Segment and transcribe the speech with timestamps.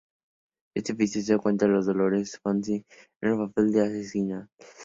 [0.75, 2.83] Este episodio cuenta con Dolores Fonzi,
[3.21, 4.49] en el papel de asesina.